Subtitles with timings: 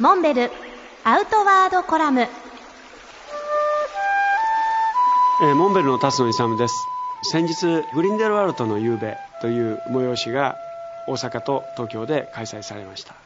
[0.00, 0.50] モンベル
[1.02, 2.20] アウトワードコラム。
[2.20, 6.74] えーモンベルの辰野勇です。
[7.24, 10.54] 先日グリンデルワルトの夕べという催しが
[11.08, 13.16] 大阪と東京で開催されました。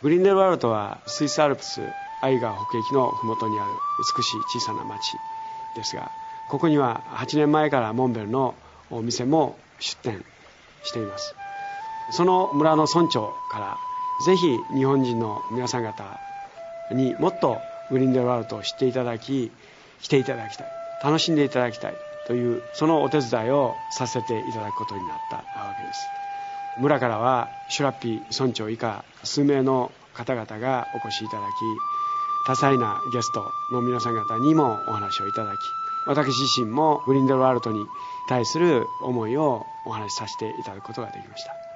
[0.00, 1.82] グリンデルワルトはスイスアルプス
[2.22, 3.70] アイガー北壁の麓にある
[4.16, 5.18] 美しい小さな町
[5.76, 6.10] ですが
[6.48, 8.54] ここには8年前からモンベルの
[8.90, 10.24] お店も出店
[10.82, 11.34] しています。
[12.12, 13.76] その村の村長から
[14.26, 16.20] ぜひ日本人の皆さん方
[16.92, 17.58] にもっと
[17.90, 19.50] グリンデルワルトを知っていただき
[20.00, 20.66] 来ていただきたい。
[21.02, 21.94] 楽しんでいただきたい
[22.26, 25.42] というそのお手伝いをさせていただくことになったわ
[25.76, 26.00] けです。
[26.78, 31.50] 村からはシュラッピー村長以下数名の方々がお越しいただき
[32.46, 35.56] 多彩なゲストの皆さん方にもお話をいただき
[36.06, 37.84] 私自身もグリンデルワルトに
[38.28, 41.69] 対する思いをお話しさせていただくことができました。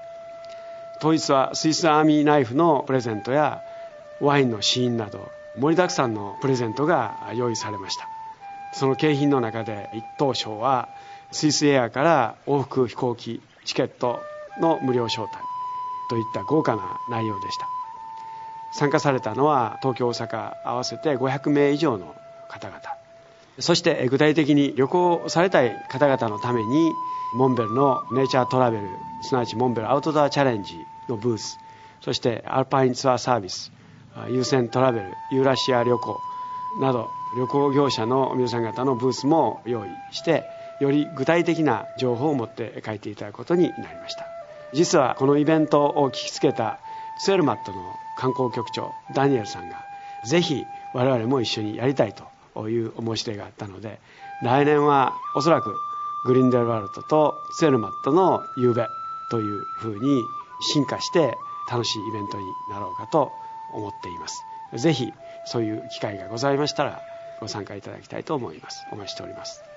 [1.00, 3.60] 当日はスイスアーミーナイフのプレゼントや
[4.20, 8.08] ワインの試飲など盛りだくさんのプレゼントが用意されました。
[8.72, 10.88] その景品の中で一等賞は
[11.30, 14.20] スイスエアから往復飛行機チケット
[14.60, 15.36] の無料招待
[16.10, 17.68] といった豪華な内容でした。
[18.72, 22.14] 参加されたのは東京大阪合わせて500名以上の
[22.48, 22.80] 方々。
[23.60, 26.92] そして具体的に旅行されたい方々のために
[27.34, 28.88] モンベルのネイチャートラベル
[29.22, 30.74] すなわちモンベルアウトドアチャレンジ
[31.08, 31.58] のブース。
[32.00, 33.72] そしてアルパインツアーサービス
[34.28, 36.20] 優先トラベルユーラシア旅行
[36.80, 40.44] など旅行業者の皆さん方のブースも用意して
[40.80, 44.26] より具体的な情報を持って書いていただくことになりました。
[44.72, 46.78] 実はこのイベントを聞きつけた
[47.20, 47.78] ツェルマットの
[48.18, 49.76] 観光局長ダニエルさんが
[50.24, 52.14] ぜひ我々も一緒にやりたい
[52.54, 54.00] というお申し出があったので
[54.42, 55.74] 来年はおそらく
[56.26, 58.86] グリンデルワルトとツェルマットの夕べ
[59.30, 60.24] というふうに
[60.64, 61.38] 進化して
[61.70, 63.32] 楽しいイベントになろうかと
[63.72, 64.44] 思っています。
[64.74, 65.12] ぜひ
[65.44, 67.00] そういう機会がございましたら
[67.40, 68.86] ご参加いただきたいと思います。
[68.90, 69.73] お待ちしております。